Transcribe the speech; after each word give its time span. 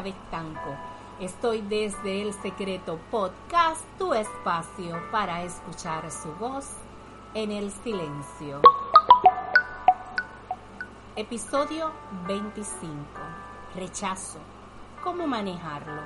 Elizabeth. 0.00 0.78
Estoy 1.20 1.60
desde 1.60 2.22
el 2.22 2.32
Secreto 2.32 2.98
Podcast, 3.10 3.82
tu 3.98 4.14
espacio 4.14 4.98
para 5.12 5.42
escuchar 5.42 6.10
su 6.10 6.32
voz 6.36 6.66
en 7.34 7.52
el 7.52 7.70
silencio. 7.70 8.62
Episodio 11.16 11.90
25. 12.26 12.96
Rechazo. 13.74 14.38
¿Cómo 15.04 15.26
manejarlo? 15.26 16.00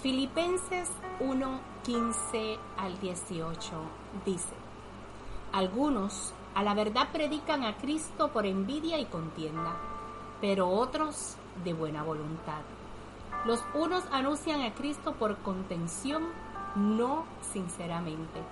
Filipenses 0.00 0.90
1, 1.18 1.60
15 1.82 2.58
al 2.78 3.00
18 3.00 3.72
dice, 4.24 4.54
algunos 5.52 6.32
a 6.54 6.62
la 6.62 6.74
verdad 6.74 7.08
predican 7.12 7.64
a 7.64 7.76
Cristo 7.76 8.28
por 8.28 8.46
envidia 8.46 8.98
y 8.98 9.04
contienda, 9.06 9.76
pero 10.40 10.68
otros 10.68 11.36
de 11.64 11.72
buena 11.72 12.02
voluntad. 12.02 12.62
Los 13.46 13.64
unos 13.74 14.04
anuncian 14.12 14.62
a 14.62 14.74
Cristo 14.74 15.14
por 15.14 15.38
contención, 15.38 16.24
no 16.76 17.24
sinceramente, 17.40 18.42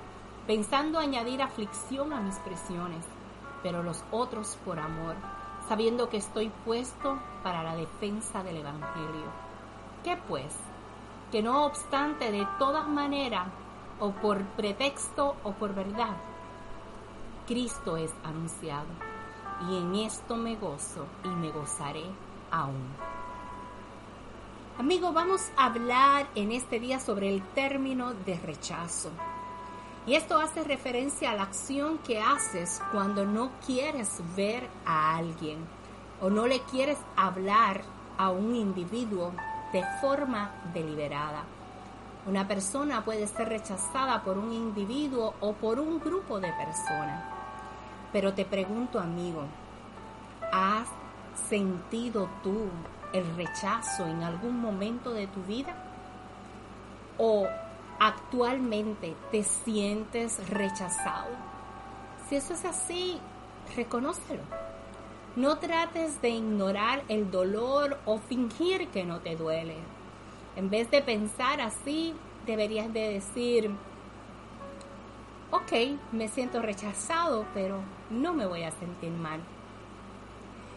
pensando 0.46 0.98
añadir 0.98 1.42
aflicción 1.42 2.12
a 2.12 2.20
mis 2.20 2.36
presiones, 2.36 3.04
pero 3.62 3.82
los 3.82 4.02
otros 4.10 4.56
por 4.64 4.78
amor, 4.78 5.14
sabiendo 5.68 6.08
que 6.08 6.16
estoy 6.16 6.50
puesto 6.64 7.18
para 7.42 7.62
la 7.62 7.76
defensa 7.76 8.42
del 8.42 8.58
Evangelio. 8.58 9.26
¿Qué 10.04 10.16
pues? 10.28 10.56
Que 11.30 11.42
no 11.42 11.66
obstante 11.66 12.32
de 12.32 12.46
todas 12.58 12.88
maneras, 12.88 13.48
o 14.00 14.12
por 14.12 14.42
pretexto 14.56 15.34
o 15.44 15.52
por 15.52 15.74
verdad, 15.74 16.16
Cristo 17.46 17.96
es 17.96 18.12
anunciado, 18.24 18.86
y 19.68 19.76
en 19.76 19.94
esto 19.96 20.36
me 20.36 20.56
gozo 20.56 21.06
y 21.24 21.28
me 21.28 21.50
gozaré 21.50 22.04
aún. 22.50 22.88
Amigo, 24.78 25.12
vamos 25.12 25.50
a 25.56 25.66
hablar 25.66 26.28
en 26.34 26.52
este 26.52 26.78
día 26.78 27.00
sobre 27.00 27.34
el 27.34 27.42
término 27.42 28.14
de 28.14 28.38
rechazo. 28.38 29.10
Y 30.06 30.14
esto 30.14 30.38
hace 30.38 30.62
referencia 30.62 31.32
a 31.32 31.34
la 31.34 31.42
acción 31.42 31.98
que 31.98 32.20
haces 32.20 32.80
cuando 32.92 33.26
no 33.26 33.50
quieres 33.66 34.22
ver 34.36 34.68
a 34.86 35.16
alguien 35.16 35.58
o 36.20 36.30
no 36.30 36.46
le 36.46 36.60
quieres 36.60 36.98
hablar 37.16 37.82
a 38.16 38.30
un 38.30 38.54
individuo 38.54 39.32
de 39.72 39.84
forma 40.00 40.52
deliberada. 40.72 41.44
Una 42.26 42.46
persona 42.46 43.04
puede 43.04 43.26
ser 43.26 43.48
rechazada 43.48 44.22
por 44.22 44.38
un 44.38 44.52
individuo 44.52 45.34
o 45.40 45.52
por 45.54 45.80
un 45.80 45.98
grupo 45.98 46.40
de 46.40 46.52
personas. 46.52 47.24
Pero 48.12 48.32
te 48.34 48.44
pregunto, 48.44 48.98
amigo, 48.98 49.42
¿has 50.52 50.88
sentido 51.48 52.28
tú 52.42 52.68
el 53.12 53.36
rechazo 53.36 54.06
en 54.06 54.22
algún 54.22 54.60
momento 54.60 55.12
de 55.12 55.26
tu 55.26 55.42
vida? 55.42 55.74
¿O 57.16 57.46
actualmente 57.98 59.14
te 59.30 59.42
sientes 59.42 60.48
rechazado? 60.50 61.30
Si 62.28 62.36
eso 62.36 62.54
es 62.54 62.64
así, 62.64 63.18
reconócelo. 63.76 64.42
No 65.36 65.58
trates 65.58 66.20
de 66.20 66.30
ignorar 66.30 67.04
el 67.08 67.30
dolor 67.30 67.98
o 68.04 68.18
fingir 68.18 68.88
que 68.88 69.04
no 69.04 69.20
te 69.20 69.36
duele. 69.36 69.76
En 70.56 70.68
vez 70.68 70.90
de 70.90 71.00
pensar 71.00 71.60
así, 71.60 72.14
deberías 72.44 72.92
de 72.92 73.12
decir, 73.12 73.70
ok, 75.50 75.72
me 76.12 76.28
siento 76.28 76.60
rechazado, 76.60 77.46
pero 77.54 77.80
no 78.10 78.32
me 78.34 78.46
voy 78.46 78.64
a 78.64 78.70
sentir 78.72 79.10
mal. 79.10 79.40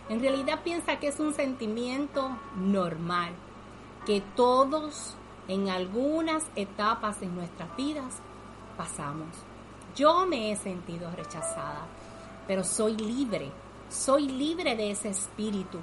En 0.09 0.19
realidad 0.19 0.61
piensa 0.63 0.99
que 0.99 1.07
es 1.07 1.19
un 1.19 1.33
sentimiento 1.33 2.37
normal, 2.55 3.33
que 4.05 4.21
todos 4.35 5.15
en 5.47 5.69
algunas 5.69 6.43
etapas 6.55 7.21
en 7.21 7.35
nuestras 7.35 7.75
vidas 7.75 8.19
pasamos. 8.77 9.29
Yo 9.95 10.25
me 10.25 10.51
he 10.51 10.55
sentido 10.55 11.11
rechazada, 11.11 11.85
pero 12.47 12.63
soy 12.63 12.95
libre, 12.95 13.51
soy 13.89 14.27
libre 14.27 14.75
de 14.75 14.91
ese 14.91 15.09
espíritu 15.09 15.79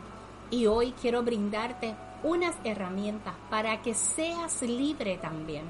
y 0.51 0.67
hoy 0.67 0.93
quiero 1.01 1.23
brindarte 1.23 1.95
unas 2.23 2.57
herramientas 2.65 3.35
para 3.51 3.81
que 3.83 3.95
seas 3.95 4.63
libre 4.63 5.19
también. 5.19 5.65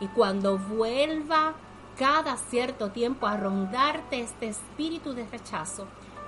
Y 0.00 0.08
cuando 0.08 0.58
vuelva 0.58 1.54
cada 1.96 2.36
cierto 2.36 2.90
tiempo 2.90 3.26
a 3.26 3.36
rondarte 3.36 4.20
este 4.20 4.48
espíritu 4.48 5.12
de 5.14 5.26
rechazo, 5.26 5.86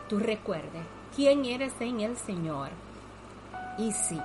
tú 0.08 0.18
recuerdes 0.18 0.99
quién 1.14 1.44
eres 1.44 1.72
en 1.80 2.00
el 2.00 2.16
Señor. 2.16 2.70
Y 3.78 3.92
si 3.92 4.20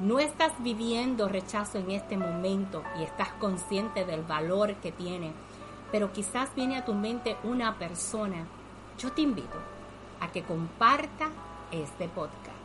no 0.00 0.18
estás 0.18 0.52
viviendo 0.58 1.28
rechazo 1.28 1.78
en 1.78 1.90
este 1.90 2.16
momento 2.16 2.82
y 2.98 3.02
estás 3.02 3.28
consciente 3.40 4.04
del 4.04 4.22
valor 4.22 4.74
que 4.76 4.92
tiene, 4.92 5.32
pero 5.90 6.12
quizás 6.12 6.54
viene 6.54 6.76
a 6.76 6.84
tu 6.84 6.94
mente 6.94 7.36
una 7.44 7.78
persona, 7.78 8.46
yo 8.98 9.12
te 9.12 9.22
invito 9.22 9.58
a 10.20 10.30
que 10.32 10.42
comparta 10.42 11.28
este 11.70 12.08
podcast. 12.08 12.56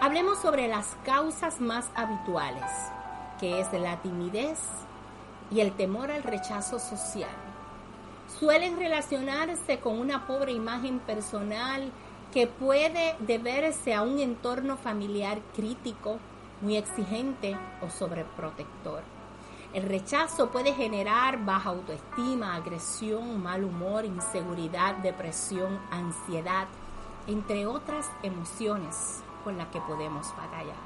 Hablemos 0.00 0.38
sobre 0.38 0.68
las 0.68 0.96
causas 1.04 1.60
más 1.60 1.88
habituales, 1.94 2.70
que 3.38 3.60
es 3.60 3.72
la 3.72 4.00
timidez, 4.02 4.58
y 5.50 5.60
el 5.60 5.72
temor 5.72 6.10
al 6.10 6.22
rechazo 6.22 6.78
social. 6.78 7.41
Suelen 8.38 8.76
relacionarse 8.76 9.78
con 9.80 9.98
una 9.98 10.26
pobre 10.26 10.52
imagen 10.52 10.98
personal 11.00 11.92
que 12.32 12.46
puede 12.46 13.14
deberse 13.20 13.94
a 13.94 14.02
un 14.02 14.18
entorno 14.18 14.76
familiar 14.76 15.38
crítico, 15.54 16.18
muy 16.60 16.76
exigente 16.76 17.56
o 17.82 17.90
sobreprotector. 17.90 19.02
El 19.74 19.84
rechazo 19.84 20.50
puede 20.50 20.74
generar 20.74 21.44
baja 21.44 21.70
autoestima, 21.70 22.54
agresión, 22.54 23.42
mal 23.42 23.64
humor, 23.64 24.04
inseguridad, 24.04 24.96
depresión, 24.96 25.78
ansiedad, 25.90 26.66
entre 27.26 27.66
otras 27.66 28.10
emociones 28.22 29.22
con 29.44 29.56
las 29.56 29.68
que 29.68 29.80
podemos 29.80 30.28
batallar. 30.36 30.76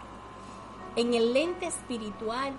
En 0.96 1.14
el 1.14 1.32
lente 1.32 1.66
espiritual, 1.66 2.52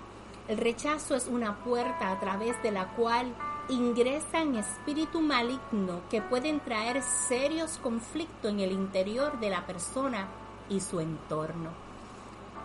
el 0.48 0.58
rechazo 0.58 1.14
es 1.14 1.26
una 1.26 1.56
puerta 1.56 2.10
a 2.10 2.20
través 2.20 2.60
de 2.62 2.72
la 2.72 2.88
cual 2.88 3.34
ingresan 3.68 4.56
espíritu 4.56 5.20
maligno 5.20 6.00
que 6.10 6.22
pueden 6.22 6.60
traer 6.60 7.02
serios 7.02 7.78
conflictos 7.78 8.50
en 8.50 8.60
el 8.60 8.72
interior 8.72 9.38
de 9.40 9.50
la 9.50 9.66
persona 9.66 10.28
y 10.68 10.80
su 10.80 11.00
entorno. 11.00 11.70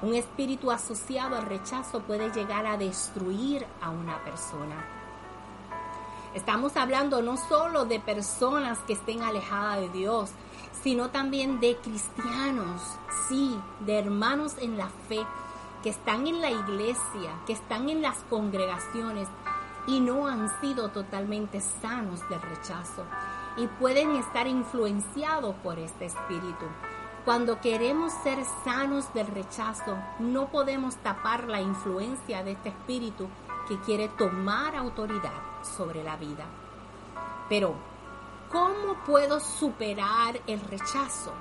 Un 0.02 0.16
espíritu 0.16 0.72
asociado 0.72 1.36
al 1.36 1.46
rechazo 1.46 2.02
puede 2.02 2.32
llegar 2.32 2.66
a 2.66 2.78
destruir 2.78 3.66
a 3.82 3.90
una 3.90 4.24
persona. 4.24 4.86
Estamos 6.34 6.76
hablando 6.78 7.22
no 7.22 7.38
solo 7.38 7.86
de 7.86 8.00
personas 8.00 8.80
que 8.80 8.94
estén 8.94 9.22
alejadas 9.22 9.82
de 9.82 9.90
Dios, 9.90 10.32
sino 10.82 11.10
también 11.10 11.60
de 11.60 11.78
cristianos, 11.78 12.82
sí, 13.28 13.58
de 13.82 14.00
hermanos 14.00 14.56
en 14.60 14.78
la 14.78 14.90
fe 15.08 15.26
que 15.84 15.90
están 15.90 16.28
en 16.28 16.42
la 16.42 16.50
iglesia, 16.50 17.32
que 17.46 17.54
están 17.54 17.90
en 17.90 18.02
las 18.02 18.18
congregaciones 18.30 19.28
y 19.88 20.00
no 20.00 20.28
han 20.28 20.50
sido 20.62 20.90
totalmente 20.90 21.60
sanos 21.60 22.28
del 22.30 22.42
rechazo 22.42 23.06
y 23.58 23.68
pueden 23.68 24.16
estar 24.16 24.48
influenciados 24.48 25.56
por 25.64 25.78
este 25.80 26.06
espíritu. 26.06 26.66
Cuando 27.26 27.62
queremos 27.62 28.12
ser 28.24 28.40
sanos 28.66 29.14
del 29.14 29.28
rechazo, 29.28 29.98
no 30.20 30.48
podemos 30.50 30.98
tapar 30.98 31.48
la 31.48 31.62
influencia 31.62 32.44
de 32.44 32.52
este 32.52 32.70
espíritu 32.70 33.30
que 33.68 33.80
quiere 33.80 34.10
tomar 34.10 34.76
autoridad 34.76 35.32
sobre 35.62 36.04
la 36.04 36.18
vida. 36.18 36.46
Pero, 37.48 37.76
¿cómo 38.52 38.96
puedo 39.06 39.40
superar 39.40 40.42
el 40.48 40.60
rechazo? 40.62 41.34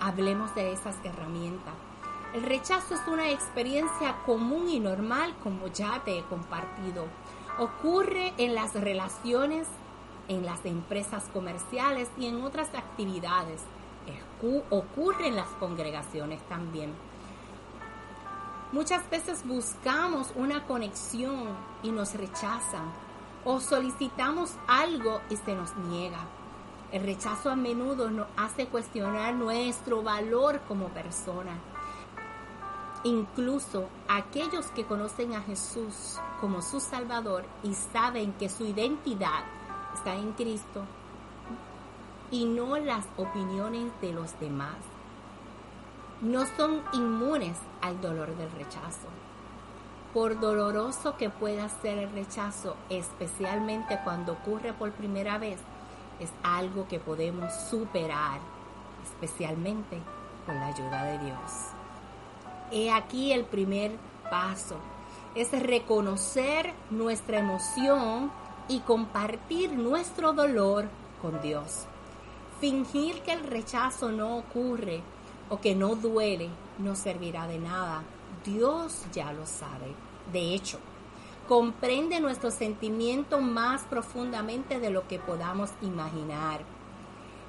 Hablemos 0.00 0.54
de 0.54 0.72
esas 0.72 0.96
herramientas. 1.04 1.74
El 2.32 2.42
rechazo 2.42 2.94
es 2.94 3.06
una 3.06 3.28
experiencia 3.30 4.16
común 4.24 4.68
y 4.68 4.80
normal, 4.80 5.36
como 5.42 5.68
ya 5.68 6.02
te 6.02 6.18
he 6.18 6.22
compartido. 6.24 7.06
Ocurre 7.58 8.34
en 8.36 8.54
las 8.54 8.74
relaciones, 8.74 9.68
en 10.28 10.44
las 10.44 10.64
empresas 10.64 11.24
comerciales 11.32 12.08
y 12.18 12.26
en 12.26 12.42
otras 12.42 12.74
actividades. 12.74 13.62
Ocurre 14.70 15.28
en 15.28 15.36
las 15.36 15.48
congregaciones 15.60 16.42
también. 16.48 16.92
Muchas 18.72 19.08
veces 19.08 19.46
buscamos 19.46 20.32
una 20.34 20.66
conexión 20.66 21.46
y 21.82 21.90
nos 21.90 22.14
rechazan 22.14 22.92
o 23.44 23.60
solicitamos 23.60 24.52
algo 24.66 25.20
y 25.30 25.36
se 25.36 25.54
nos 25.54 25.76
niega. 25.76 26.18
El 26.90 27.04
rechazo 27.04 27.50
a 27.50 27.56
menudo 27.56 28.10
nos 28.10 28.26
hace 28.36 28.66
cuestionar 28.66 29.34
nuestro 29.34 30.02
valor 30.02 30.60
como 30.66 30.88
persona 30.88 31.56
Incluso 33.04 33.88
aquellos 34.08 34.66
que 34.68 34.84
conocen 34.84 35.34
a 35.34 35.42
Jesús 35.42 36.18
como 36.40 36.62
su 36.62 36.80
Salvador 36.80 37.44
y 37.62 37.74
saben 37.74 38.32
que 38.32 38.48
su 38.48 38.64
identidad 38.64 39.44
está 39.94 40.14
en 40.16 40.32
Cristo, 40.32 40.84
y 42.30 42.46
no 42.46 42.76
las 42.78 43.04
opiniones 43.16 43.92
de 44.00 44.12
los 44.12 44.38
demás. 44.40 44.76
No 46.20 46.46
son 46.56 46.82
inmunes 46.92 47.56
al 47.80 48.00
dolor 48.00 48.34
del 48.36 48.50
rechazo. 48.52 49.06
Por 50.12 50.40
doloroso 50.40 51.16
que 51.16 51.28
pueda 51.28 51.68
ser 51.68 51.98
el 51.98 52.10
rechazo, 52.12 52.76
especialmente 52.88 54.00
cuando 54.02 54.32
ocurre 54.32 54.72
por 54.72 54.92
primera 54.92 55.38
vez, 55.38 55.60
es 56.20 56.32
algo 56.42 56.88
que 56.88 56.98
podemos 56.98 57.52
superar, 57.52 58.40
especialmente 59.04 60.00
con 60.46 60.54
la 60.56 60.66
ayuda 60.66 61.04
de 61.04 61.18
Dios. 61.18 61.83
He 62.70 62.90
aquí 62.90 63.32
el 63.32 63.44
primer 63.44 63.92
paso, 64.30 64.76
es 65.34 65.50
reconocer 65.52 66.72
nuestra 66.90 67.38
emoción 67.38 68.30
y 68.68 68.80
compartir 68.80 69.72
nuestro 69.72 70.32
dolor 70.32 70.88
con 71.20 71.40
Dios. 71.42 71.86
Fingir 72.60 73.20
que 73.22 73.32
el 73.32 73.44
rechazo 73.44 74.10
no 74.10 74.36
ocurre 74.36 75.02
o 75.50 75.60
que 75.60 75.74
no 75.74 75.96
duele 75.96 76.48
no 76.78 76.94
servirá 76.94 77.46
de 77.46 77.58
nada. 77.58 78.02
Dios 78.44 79.04
ya 79.12 79.32
lo 79.32 79.46
sabe. 79.46 79.94
De 80.32 80.54
hecho, 80.54 80.78
comprende 81.48 82.20
nuestro 82.20 82.50
sentimiento 82.50 83.40
más 83.40 83.82
profundamente 83.82 84.80
de 84.80 84.90
lo 84.90 85.06
que 85.06 85.18
podamos 85.18 85.70
imaginar. 85.82 86.60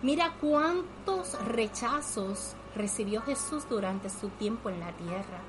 Mira 0.01 0.33
cuántos 0.41 1.39
rechazos 1.45 2.55
recibió 2.75 3.21
Jesús 3.21 3.67
durante 3.69 4.09
su 4.09 4.29
tiempo 4.29 4.69
en 4.69 4.79
la 4.79 4.91
tierra. 4.91 5.39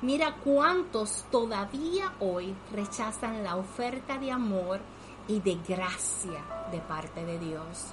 Mira 0.00 0.36
cuántos 0.44 1.24
todavía 1.30 2.12
hoy 2.20 2.54
rechazan 2.72 3.42
la 3.42 3.56
oferta 3.56 4.16
de 4.18 4.30
amor 4.30 4.80
y 5.26 5.40
de 5.40 5.58
gracia 5.66 6.40
de 6.70 6.78
parte 6.78 7.24
de 7.24 7.38
Dios. 7.38 7.86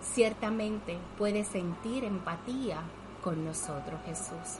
Ciertamente 0.00 0.98
puede 1.18 1.44
sentir 1.44 2.04
empatía 2.04 2.82
con 3.22 3.44
nosotros 3.44 4.00
Jesús. 4.06 4.58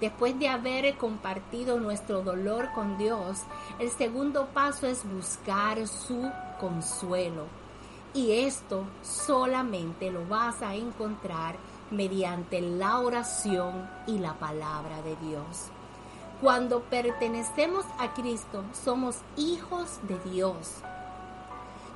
Después 0.00 0.38
de 0.38 0.48
haber 0.48 0.96
compartido 0.96 1.80
nuestro 1.80 2.22
dolor 2.22 2.70
con 2.74 2.98
Dios, 2.98 3.42
el 3.78 3.90
segundo 3.90 4.46
paso 4.46 4.86
es 4.86 5.04
buscar 5.04 5.86
su 5.88 6.30
consuelo. 6.60 7.46
Y 8.14 8.32
esto 8.32 8.84
solamente 9.02 10.10
lo 10.10 10.26
vas 10.26 10.62
a 10.62 10.74
encontrar 10.74 11.56
mediante 11.90 12.60
la 12.60 12.98
oración 12.98 13.88
y 14.06 14.18
la 14.18 14.34
palabra 14.34 15.02
de 15.02 15.16
Dios. 15.16 15.68
Cuando 16.40 16.82
pertenecemos 16.82 17.84
a 17.98 18.14
Cristo, 18.14 18.62
somos 18.72 19.16
hijos 19.36 19.98
de 20.02 20.18
Dios. 20.30 20.74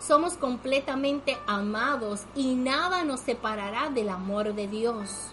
Somos 0.00 0.34
completamente 0.34 1.38
amados 1.46 2.22
y 2.34 2.56
nada 2.56 3.04
nos 3.04 3.20
separará 3.20 3.90
del 3.90 4.08
amor 4.08 4.54
de 4.54 4.66
Dios. 4.66 5.28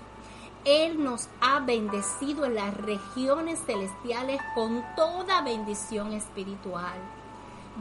Él 0.63 1.03
nos 1.03 1.27
ha 1.41 1.59
bendecido 1.61 2.45
en 2.45 2.55
las 2.55 2.75
regiones 2.77 3.59
celestiales 3.65 4.39
con 4.53 4.83
toda 4.95 5.41
bendición 5.41 6.13
espiritual. 6.13 6.99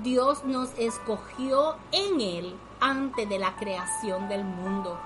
Dios 0.02 0.44
nos 0.44 0.70
escogió 0.78 1.76
en 1.92 2.20
Él 2.20 2.56
antes 2.80 3.28
de 3.28 3.38
la 3.38 3.56
creación 3.56 4.28
del 4.28 4.44
mundo 4.44 4.98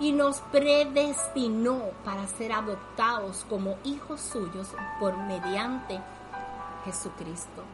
y 0.00 0.12
nos 0.12 0.40
predestinó 0.52 1.80
para 2.04 2.26
ser 2.26 2.52
adoptados 2.52 3.44
como 3.48 3.76
hijos 3.84 4.20
suyos 4.20 4.68
por 5.00 5.16
mediante 5.16 6.00
Jesucristo. 6.84 7.64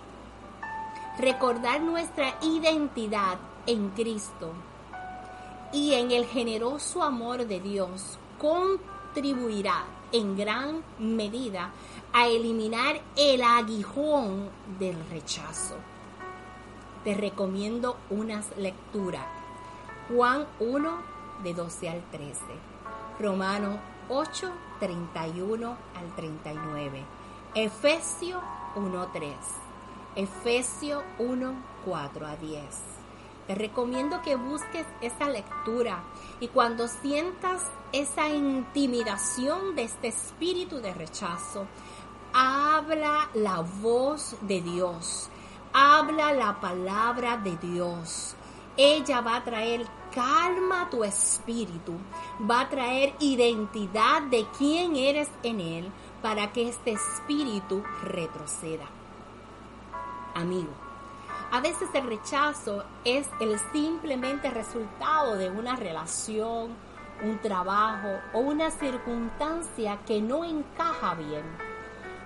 Recordar 1.18 1.80
nuestra 1.80 2.34
identidad 2.42 3.38
en 3.66 3.90
Cristo 3.90 4.52
y 5.72 5.94
en 5.94 6.10
el 6.10 6.26
generoso 6.26 7.02
amor 7.02 7.46
de 7.46 7.60
Dios 7.60 8.18
contribuirá 8.38 9.84
en 10.12 10.36
gran 10.36 10.82
medida 10.98 11.70
a 12.12 12.28
eliminar 12.28 13.00
el 13.16 13.42
aguijón 13.42 14.48
del 14.78 14.96
rechazo. 15.10 15.74
Te 17.02 17.14
recomiendo 17.14 17.96
unas 18.10 18.56
lecturas. 18.56 19.26
Juan 20.08 20.46
1, 20.60 21.13
de 21.44 21.54
12 21.54 21.88
al 21.88 22.02
13. 22.10 22.40
Romano 23.20 23.78
8, 24.08 24.50
31 24.80 25.76
al 25.94 26.14
39. 26.16 27.04
Efesio 27.54 28.40
1, 28.74 29.08
3. 29.12 29.34
Efesio 30.16 31.02
1, 31.18 31.54
4 31.84 32.26
a 32.26 32.36
10. 32.36 32.64
Te 33.46 33.54
recomiendo 33.54 34.22
que 34.22 34.36
busques 34.36 34.86
esa 35.02 35.28
lectura 35.28 36.02
y 36.40 36.48
cuando 36.48 36.88
sientas 36.88 37.62
esa 37.92 38.28
intimidación 38.28 39.76
de 39.76 39.84
este 39.84 40.08
espíritu 40.08 40.78
de 40.80 40.94
rechazo, 40.94 41.66
habla 42.32 43.28
la 43.34 43.60
voz 43.60 44.36
de 44.40 44.62
Dios, 44.62 45.28
habla 45.72 46.32
la 46.32 46.58
palabra 46.60 47.36
de 47.36 47.56
Dios. 47.58 48.34
Ella 48.76 49.20
va 49.20 49.36
a 49.36 49.44
traer 49.44 49.86
calma 50.14 50.88
tu 50.90 51.02
espíritu, 51.02 51.94
va 52.48 52.60
a 52.60 52.68
traer 52.68 53.14
identidad 53.18 54.22
de 54.22 54.46
quién 54.56 54.94
eres 54.94 55.28
en 55.42 55.60
Él 55.60 55.90
para 56.22 56.52
que 56.52 56.68
este 56.68 56.92
espíritu 56.92 57.82
retroceda. 58.04 58.86
Amigo, 60.34 60.70
a 61.50 61.60
veces 61.60 61.88
el 61.94 62.06
rechazo 62.06 62.84
es 63.04 63.28
el 63.40 63.58
simplemente 63.72 64.50
resultado 64.50 65.36
de 65.36 65.50
una 65.50 65.76
relación, 65.76 66.70
un 67.22 67.38
trabajo 67.38 68.08
o 68.32 68.38
una 68.40 68.70
circunstancia 68.70 69.98
que 70.06 70.20
no 70.20 70.44
encaja 70.44 71.14
bien. 71.14 71.44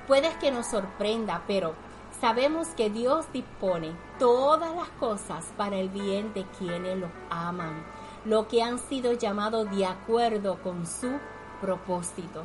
Puedes 0.07 0.35
que 0.37 0.51
nos 0.51 0.67
sorprenda, 0.67 1.43
pero 1.47 1.75
Sabemos 2.21 2.67
que 2.71 2.91
Dios 2.91 3.27
dispone 3.33 3.93
todas 4.19 4.75
las 4.75 4.89
cosas 4.99 5.45
para 5.57 5.77
el 5.77 5.89
bien 5.89 6.35
de 6.35 6.45
quienes 6.59 6.99
lo 6.99 7.09
aman, 7.31 7.85
lo 8.25 8.49
que 8.49 8.61
han 8.61 8.81
sido 8.81 9.13
llamados 9.13 9.71
de 9.71 9.87
acuerdo 9.87 10.61
con 10.61 10.85
su 10.85 11.13
propósito. 11.61 12.43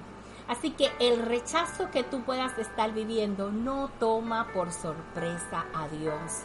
Así 0.48 0.72
que 0.72 0.92
el 1.00 1.24
rechazo 1.24 1.90
que 1.90 2.04
tú 2.04 2.22
puedas 2.22 2.56
estar 2.60 2.94
viviendo 2.94 3.52
no 3.52 3.90
toma 4.00 4.48
por 4.54 4.72
sorpresa 4.72 5.66
a 5.74 5.88
Dios. 5.88 6.44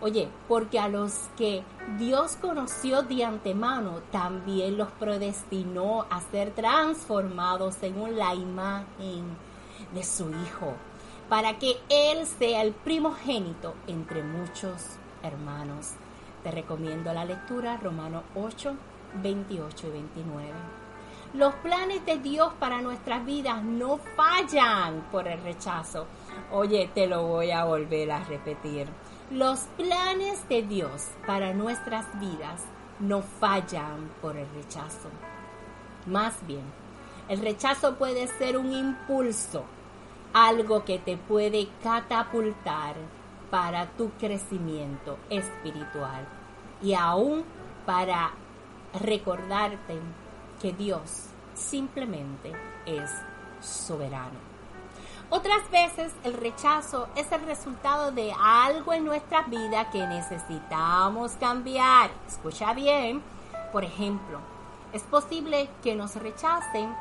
Oye, 0.00 0.28
porque 0.46 0.78
a 0.78 0.88
los 0.88 1.28
que 1.36 1.64
Dios 1.98 2.36
conoció 2.40 3.02
de 3.02 3.24
antemano, 3.24 4.00
también 4.12 4.78
los 4.78 4.92
predestinó 4.92 6.06
a 6.08 6.20
ser 6.20 6.52
transformados 6.52 7.74
según 7.74 8.16
la 8.16 8.32
imagen 8.32 9.24
de 9.92 10.04
su 10.04 10.30
Hijo 10.30 10.76
para 11.30 11.60
que 11.60 11.76
Él 11.88 12.26
sea 12.26 12.60
el 12.60 12.72
primogénito 12.72 13.74
entre 13.86 14.24
muchos 14.24 14.98
hermanos. 15.22 15.92
Te 16.42 16.50
recomiendo 16.50 17.14
la 17.14 17.24
lectura 17.24 17.76
Romanos 17.76 18.24
8, 18.34 18.74
28 19.22 19.86
y 19.86 19.90
29. 19.90 20.48
Los 21.34 21.54
planes 21.54 22.04
de 22.04 22.18
Dios 22.18 22.52
para 22.58 22.82
nuestras 22.82 23.24
vidas 23.24 23.62
no 23.62 23.98
fallan 24.16 25.02
por 25.12 25.28
el 25.28 25.40
rechazo. 25.44 26.06
Oye, 26.50 26.90
te 26.92 27.06
lo 27.06 27.22
voy 27.28 27.52
a 27.52 27.64
volver 27.64 28.10
a 28.10 28.24
repetir. 28.24 28.88
Los 29.30 29.60
planes 29.76 30.48
de 30.48 30.64
Dios 30.64 31.10
para 31.28 31.54
nuestras 31.54 32.06
vidas 32.18 32.64
no 32.98 33.22
fallan 33.22 34.10
por 34.20 34.36
el 34.36 34.48
rechazo. 34.56 35.08
Más 36.06 36.44
bien, 36.44 36.64
el 37.28 37.40
rechazo 37.40 37.94
puede 37.94 38.26
ser 38.26 38.56
un 38.56 38.72
impulso 38.72 39.64
algo 40.32 40.84
que 40.84 40.98
te 40.98 41.16
puede 41.16 41.68
catapultar 41.82 42.94
para 43.50 43.86
tu 43.86 44.10
crecimiento 44.12 45.18
espiritual 45.28 46.26
y 46.82 46.94
aún 46.94 47.44
para 47.84 48.30
recordarte 49.00 49.98
que 50.60 50.72
Dios 50.72 51.26
simplemente 51.54 52.52
es 52.86 53.10
soberano. 53.60 54.50
Otras 55.32 55.70
veces 55.70 56.12
el 56.24 56.34
rechazo 56.34 57.08
es 57.14 57.30
el 57.30 57.42
resultado 57.42 58.10
de 58.10 58.32
algo 58.36 58.92
en 58.92 59.04
nuestra 59.04 59.42
vida 59.42 59.88
que 59.90 60.04
necesitamos 60.06 61.32
cambiar. 61.32 62.10
Escucha 62.26 62.74
bien, 62.74 63.22
por 63.72 63.84
ejemplo, 63.84 64.40
es 64.92 65.02
posible 65.02 65.70
que 65.84 65.94
nos 65.94 66.16
rechacen 66.16 66.92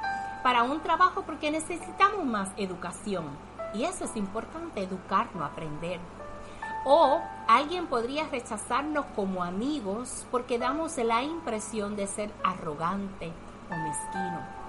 para 0.43 0.63
un 0.63 0.81
trabajo 0.81 1.23
porque 1.23 1.51
necesitamos 1.51 2.25
más 2.25 2.49
educación. 2.57 3.25
Y 3.73 3.83
eso 3.83 4.05
es 4.05 4.15
importante, 4.15 4.81
educarnos, 4.81 5.43
aprender. 5.43 5.99
O 6.85 7.21
alguien 7.47 7.87
podría 7.87 8.27
rechazarnos 8.27 9.05
como 9.15 9.43
amigos 9.43 10.25
porque 10.31 10.57
damos 10.57 10.97
la 10.97 11.23
impresión 11.23 11.95
de 11.95 12.07
ser 12.07 12.31
arrogante 12.43 13.31
o 13.69 13.75
mezquino. 13.75 14.59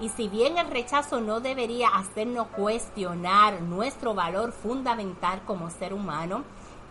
Y 0.00 0.08
si 0.08 0.28
bien 0.28 0.58
el 0.58 0.68
rechazo 0.68 1.20
no 1.20 1.40
debería 1.40 1.88
hacernos 1.88 2.48
cuestionar 2.48 3.62
nuestro 3.62 4.14
valor 4.14 4.52
fundamental 4.52 5.42
como 5.46 5.70
ser 5.70 5.94
humano, 5.94 6.44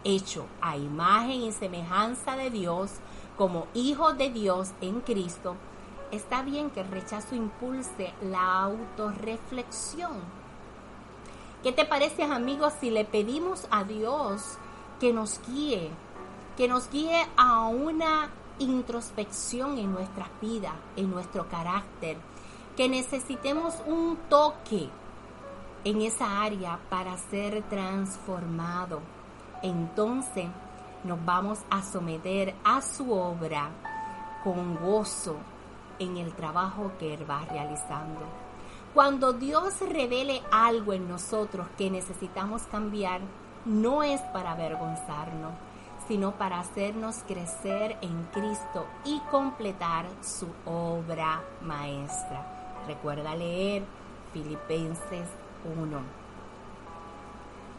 hecho 0.03 0.45
a 0.61 0.77
imagen 0.77 1.41
y 1.41 1.51
semejanza 1.51 2.35
de 2.35 2.49
Dios, 2.49 2.91
como 3.37 3.67
hijos 3.73 4.17
de 4.17 4.29
Dios 4.29 4.71
en 4.81 5.01
Cristo, 5.01 5.55
está 6.13 6.43
bien 6.43 6.69
que 6.69 6.81
el 6.81 6.91
rechazo 6.91 7.35
impulse 7.35 8.13
la 8.21 8.63
autorreflexión. 8.63 10.21
¿Qué 11.63 11.71
te 11.71 11.85
parece, 11.85 12.23
amigos, 12.23 12.73
si 12.79 12.89
le 12.89 13.05
pedimos 13.05 13.67
a 13.71 13.83
Dios 13.83 14.57
que 14.99 15.13
nos 15.13 15.41
guíe, 15.47 15.89
que 16.55 16.67
nos 16.67 16.89
guíe 16.89 17.25
a 17.35 17.67
una 17.67 18.29
introspección 18.59 19.77
en 19.77 19.91
nuestras 19.91 20.29
vidas, 20.39 20.73
en 20.95 21.09
nuestro 21.09 21.47
carácter, 21.49 22.17
que 22.77 22.89
necesitemos 22.89 23.75
un 23.87 24.17
toque 24.29 24.89
en 25.83 26.01
esa 26.01 26.41
área 26.43 26.79
para 26.89 27.17
ser 27.17 27.63
transformado. 27.63 29.01
Entonces 29.61 30.47
nos 31.03 31.23
vamos 31.25 31.59
a 31.69 31.81
someter 31.81 32.53
a 32.63 32.81
su 32.81 33.11
obra 33.11 33.69
con 34.43 34.75
gozo 34.75 35.37
en 35.99 36.17
el 36.17 36.33
trabajo 36.33 36.91
que 36.99 37.13
Él 37.13 37.29
va 37.29 37.45
realizando. 37.45 38.21
Cuando 38.93 39.33
Dios 39.33 39.79
revele 39.81 40.43
algo 40.51 40.93
en 40.93 41.07
nosotros 41.09 41.67
que 41.77 41.89
necesitamos 41.89 42.63
cambiar, 42.63 43.21
no 43.65 44.03
es 44.03 44.21
para 44.33 44.51
avergonzarnos, 44.51 45.53
sino 46.07 46.33
para 46.33 46.59
hacernos 46.59 47.23
crecer 47.25 47.97
en 48.01 48.23
Cristo 48.25 48.85
y 49.05 49.19
completar 49.31 50.05
su 50.21 50.47
obra 50.65 51.41
maestra. 51.61 52.45
Recuerda 52.85 53.35
leer 53.35 53.83
Filipenses 54.33 55.27
1. 55.79 55.99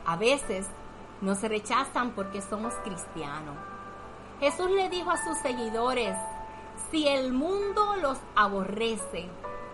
A 0.07 0.17
veces 0.17 0.67
nos 1.21 1.43
rechazan 1.43 2.11
porque 2.11 2.43
somos 2.43 2.75
cristianos. 2.83 3.57
Jesús 4.41 4.71
le 4.71 4.89
dijo 4.89 5.11
a 5.11 5.17
sus 5.17 5.39
seguidores, 5.39 6.17
si 6.91 7.09
el 7.09 7.33
mundo 7.33 7.97
los 8.01 8.19
aborrece, 8.37 9.29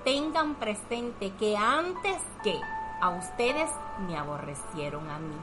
tengan 0.04 0.54
presente 0.54 1.32
que 1.38 1.56
antes 1.56 2.18
que 2.42 2.58
a 3.00 3.10
ustedes 3.10 3.70
me 4.06 4.16
aborrecieron 4.16 5.08
a 5.10 5.18
mí. 5.18 5.36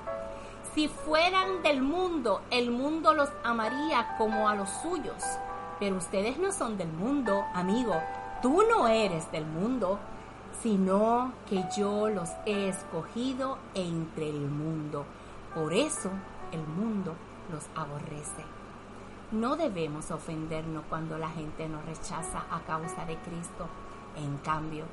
Si 0.73 0.87
fueran 0.87 1.63
del 1.63 1.81
mundo, 1.81 2.41
el 2.51 2.71
mundo 2.71 3.13
los 3.13 3.29
amaría 3.43 4.15
como 4.17 4.47
a 4.47 4.55
los 4.55 4.69
suyos. 4.69 5.23
Pero 5.79 5.97
ustedes 5.97 6.37
no 6.37 6.51
son 6.51 6.77
del 6.77 6.91
mundo, 6.91 7.45
amigo. 7.53 8.01
Tú 8.41 8.63
no 8.69 8.87
eres 8.87 9.31
del 9.31 9.45
mundo, 9.45 9.99
sino 10.61 11.33
que 11.49 11.63
yo 11.75 12.09
los 12.09 12.29
he 12.45 12.69
escogido 12.69 13.57
entre 13.73 14.29
el 14.29 14.47
mundo. 14.47 15.05
Por 15.53 15.73
eso 15.73 16.11
el 16.51 16.61
mundo 16.61 17.13
los 17.51 17.65
aborrece. 17.75 18.56
No 19.31 19.57
debemos 19.57 20.09
ofendernos 20.11 20.85
cuando 20.89 21.17
la 21.17 21.29
gente 21.29 21.67
nos 21.67 21.85
rechaza 21.85 22.45
a 22.49 22.61
causa 22.61 23.05
de 23.05 23.17
Cristo. 23.17 23.67
En 24.15 24.37
cambio, 24.37 24.85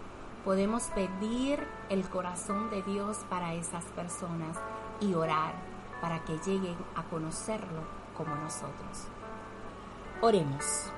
podemos 0.45 0.85
pedir 0.89 1.65
el 1.89 2.09
corazón 2.09 2.69
de 2.69 2.83
Dios 2.83 3.19
para 3.31 3.55
esas 3.55 3.85
personas 3.87 4.59
y 5.01 5.15
orar 5.15 5.55
para 6.01 6.25
que 6.25 6.37
lleguen 6.39 6.77
a 6.97 7.05
conocerlo 7.05 7.83
como 8.17 8.35
nosotros. 8.35 9.07
Oremos. 10.21 10.91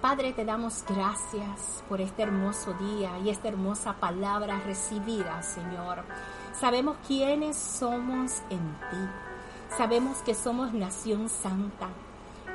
Padre, 0.00 0.32
te 0.32 0.44
damos 0.44 0.84
gracias 0.88 1.82
por 1.88 2.00
este 2.00 2.22
hermoso 2.22 2.72
día 2.74 3.18
y 3.18 3.30
esta 3.30 3.48
hermosa 3.48 3.94
palabra 3.94 4.60
recibida, 4.60 5.42
Señor. 5.42 6.04
Sabemos 6.52 6.98
quiénes 7.06 7.56
somos 7.56 8.42
en 8.48 8.60
ti. 8.90 9.76
Sabemos 9.76 10.18
que 10.18 10.34
somos 10.34 10.72
nación 10.72 11.28
santa, 11.28 11.88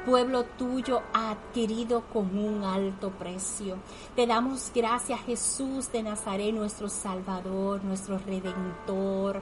pueblo 0.10 0.44
tuyo 0.44 1.04
adquirido 1.14 2.02
con 2.12 2.36
un 2.36 2.64
alto 2.64 3.12
precio. 3.12 3.78
Te 4.16 4.26
damos 4.26 4.72
gracias, 4.74 5.20
Jesús 5.22 5.92
de 5.92 6.02
Nazaret, 6.02 6.52
nuestro 6.52 6.90
Salvador, 6.90 7.84
nuestro 7.84 8.18
Redentor 8.18 9.40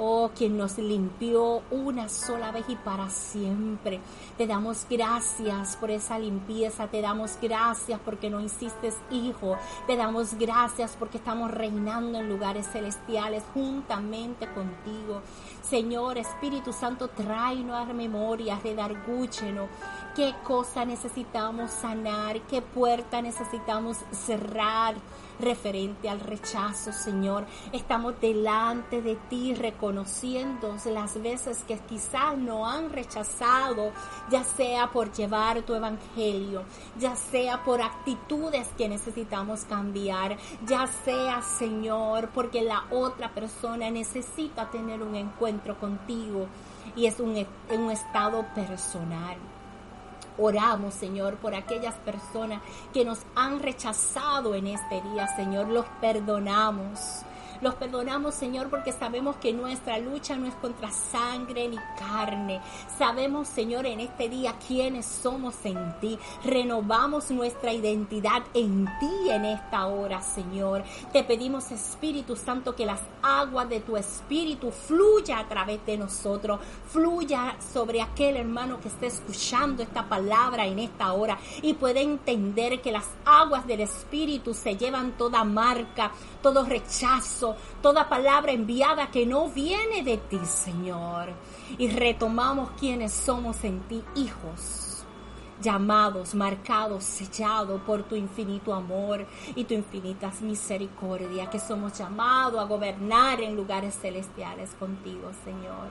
oh, 0.00 0.30
quien 0.34 0.56
nos 0.56 0.78
limpió 0.78 1.62
una 1.70 2.08
sola 2.08 2.50
vez 2.50 2.64
y 2.68 2.76
para 2.76 3.10
siempre. 3.10 4.00
Te 4.38 4.46
damos 4.46 4.86
gracias 4.88 5.76
por 5.76 5.90
esa 5.90 6.18
limpieza, 6.18 6.88
te 6.88 7.02
damos 7.02 7.38
gracias 7.40 8.00
porque 8.04 8.30
no 8.30 8.40
hiciste 8.40 8.90
hijo, 9.10 9.56
te 9.86 9.96
damos 9.96 10.34
gracias 10.34 10.96
porque 10.98 11.18
estamos 11.18 11.50
reinando 11.50 12.18
en 12.18 12.28
lugares 12.28 12.66
celestiales 12.72 13.42
juntamente 13.52 14.46
contigo. 14.48 15.20
Señor 15.70 16.18
Espíritu 16.18 16.72
Santo, 16.72 17.10
tráenos 17.10 17.76
a 17.76 17.92
memoria, 17.92 18.58
redargúchenos 18.60 19.68
qué 20.16 20.34
cosa 20.42 20.84
necesitamos 20.84 21.70
sanar, 21.70 22.40
qué 22.42 22.60
puerta 22.60 23.22
necesitamos 23.22 23.98
cerrar 24.10 24.96
referente 25.38 26.08
al 26.08 26.20
rechazo, 26.20 26.92
Señor. 26.92 27.46
Estamos 27.72 28.20
delante 28.20 29.00
de 29.00 29.14
ti 29.30 29.54
reconociendo 29.54 30.76
las 30.86 31.22
veces 31.22 31.62
que 31.66 31.78
quizás 31.78 32.36
no 32.36 32.68
han 32.68 32.90
rechazado, 32.90 33.92
ya 34.28 34.42
sea 34.44 34.90
por 34.90 35.12
llevar 35.12 35.62
tu 35.62 35.74
evangelio, 35.74 36.64
ya 36.98 37.14
sea 37.14 37.62
por 37.64 37.80
actitudes 37.80 38.68
que 38.76 38.88
necesitamos 38.88 39.64
cambiar, 39.64 40.36
ya 40.66 40.86
sea, 40.86 41.40
Señor, 41.42 42.30
porque 42.34 42.60
la 42.60 42.84
otra 42.90 43.32
persona 43.32 43.90
necesita 43.90 44.68
tener 44.70 45.00
un 45.02 45.14
encuentro 45.14 45.59
contigo 45.78 46.46
y 46.96 47.06
es 47.06 47.20
un, 47.20 47.46
un 47.70 47.90
estado 47.90 48.44
personal. 48.54 49.36
Oramos, 50.38 50.94
Señor, 50.94 51.36
por 51.36 51.54
aquellas 51.54 51.94
personas 51.96 52.62
que 52.94 53.04
nos 53.04 53.20
han 53.34 53.60
rechazado 53.60 54.54
en 54.54 54.68
este 54.68 55.02
día, 55.02 55.26
Señor. 55.36 55.68
Los 55.68 55.84
perdonamos. 56.00 57.24
Los 57.60 57.74
perdonamos, 57.74 58.34
Señor, 58.34 58.70
porque 58.70 58.90
sabemos 58.90 59.36
que 59.36 59.52
nuestra 59.52 59.98
lucha 59.98 60.34
no 60.34 60.46
es 60.46 60.54
contra 60.54 60.90
sangre 60.90 61.68
ni 61.68 61.76
carne. 61.98 62.58
Sabemos, 62.96 63.48
Señor, 63.48 63.84
en 63.84 64.00
este 64.00 64.30
día 64.30 64.54
quiénes 64.66 65.04
somos 65.04 65.54
en 65.64 66.00
ti. 66.00 66.18
Renovamos 66.42 67.30
nuestra 67.30 67.74
identidad 67.74 68.42
en 68.54 68.86
ti 68.98 69.28
en 69.28 69.44
esta 69.44 69.86
hora, 69.88 70.22
Señor. 70.22 70.84
Te 71.12 71.22
pedimos, 71.22 71.70
Espíritu 71.70 72.34
Santo, 72.34 72.74
que 72.74 72.86
las 72.86 73.00
aguas 73.22 73.68
de 73.68 73.80
tu 73.80 73.98
Espíritu 73.98 74.70
fluya 74.70 75.38
a 75.38 75.46
través 75.46 75.84
de 75.84 75.98
nosotros. 75.98 76.60
Fluya 76.88 77.56
sobre 77.60 78.00
aquel 78.00 78.38
hermano 78.38 78.80
que 78.80 78.88
esté 78.88 79.08
escuchando 79.08 79.82
esta 79.82 80.08
palabra 80.08 80.64
en 80.66 80.78
esta 80.78 81.12
hora 81.12 81.38
y 81.60 81.74
puede 81.74 82.00
entender 82.00 82.80
que 82.80 82.90
las 82.90 83.04
aguas 83.26 83.66
del 83.66 83.80
Espíritu 83.80 84.54
se 84.54 84.78
llevan 84.78 85.12
toda 85.18 85.44
marca, 85.44 86.10
todo 86.40 86.64
rechazo 86.64 87.49
toda 87.82 88.08
palabra 88.08 88.52
enviada 88.52 89.10
que 89.10 89.26
no 89.26 89.48
viene 89.48 90.02
de 90.02 90.16
ti, 90.18 90.40
Señor. 90.44 91.28
Y 91.78 91.88
retomamos 91.88 92.70
quienes 92.78 93.12
somos 93.12 93.62
en 93.64 93.80
ti, 93.80 94.02
hijos 94.14 94.79
llamados, 95.60 96.34
marcados, 96.34 97.04
sellados 97.04 97.80
por 97.82 98.02
tu 98.04 98.16
infinito 98.16 98.72
amor 98.74 99.26
y 99.54 99.64
tu 99.64 99.74
infinita 99.74 100.32
misericordia, 100.40 101.50
que 101.50 101.58
somos 101.58 101.98
llamados 101.98 102.60
a 102.60 102.64
gobernar 102.64 103.40
en 103.40 103.56
lugares 103.56 103.94
celestiales 104.00 104.70
contigo, 104.78 105.30
Señor. 105.44 105.90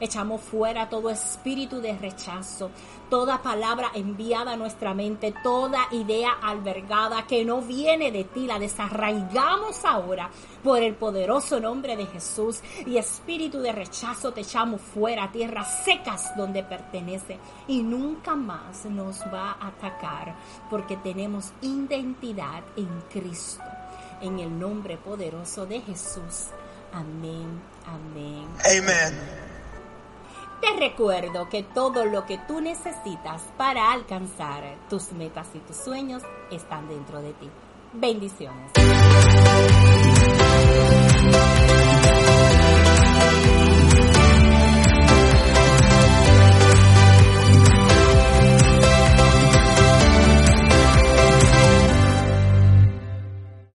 Echamos 0.00 0.40
fuera 0.40 0.88
todo 0.88 1.10
espíritu 1.10 1.80
de 1.80 1.96
rechazo, 1.96 2.70
toda 3.08 3.42
palabra 3.42 3.90
enviada 3.94 4.52
a 4.52 4.56
nuestra 4.56 4.94
mente, 4.94 5.34
toda 5.42 5.88
idea 5.92 6.32
albergada 6.42 7.26
que 7.26 7.44
no 7.44 7.60
viene 7.60 8.10
de 8.10 8.24
ti, 8.24 8.46
la 8.46 8.58
desarraigamos 8.58 9.84
ahora 9.84 10.30
por 10.62 10.80
el 10.82 10.94
poderoso 10.94 11.60
nombre 11.60 11.96
de 11.96 12.06
Jesús 12.06 12.60
y 12.86 12.96
espíritu 12.96 13.60
de 13.60 13.72
rechazo 13.72 14.32
te 14.32 14.42
echamos 14.42 14.80
fuera, 14.80 15.30
tierras 15.32 15.84
secas 15.84 16.36
donde 16.36 16.62
pertenece 16.62 17.38
y 17.66 17.82
nunca 17.82 18.34
más 18.34 18.84
nos 19.10 19.20
va 19.32 19.56
a 19.60 19.68
atacar 19.68 20.36
porque 20.70 20.96
tenemos 20.96 21.52
identidad 21.62 22.62
en 22.76 22.88
Cristo. 23.10 23.64
En 24.20 24.38
el 24.38 24.56
nombre 24.56 24.98
poderoso 24.98 25.66
de 25.66 25.80
Jesús. 25.80 26.48
Amén, 26.92 27.60
amén. 27.86 28.46
Amén. 28.64 29.18
Te 30.60 30.78
recuerdo 30.78 31.48
que 31.48 31.64
todo 31.64 32.04
lo 32.04 32.24
que 32.26 32.38
tú 32.46 32.60
necesitas 32.60 33.42
para 33.56 33.90
alcanzar 33.92 34.76
tus 34.88 35.10
metas 35.12 35.48
y 35.54 35.58
tus 35.60 35.76
sueños 35.76 36.22
están 36.52 36.86
dentro 36.86 37.20
de 37.20 37.32
ti. 37.32 37.50
Bendiciones. 37.92 38.70